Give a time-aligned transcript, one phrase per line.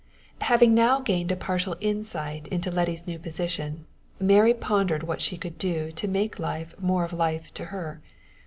[0.41, 3.85] Having now gained a partial insight into Letty's new position,
[4.19, 8.01] Mary pondered what she could do to make life more of life to her.